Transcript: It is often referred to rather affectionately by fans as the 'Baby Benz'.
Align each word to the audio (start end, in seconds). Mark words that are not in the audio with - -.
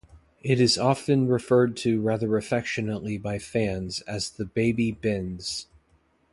It 0.41 0.59
is 0.59 0.79
often 0.79 1.27
referred 1.27 1.77
to 1.77 2.01
rather 2.01 2.35
affectionately 2.35 3.19
by 3.19 3.37
fans 3.37 4.01
as 4.07 4.31
the 4.31 4.45
'Baby 4.45 4.91
Benz'. 4.93 5.67